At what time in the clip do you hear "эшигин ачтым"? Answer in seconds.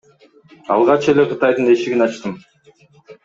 1.75-2.33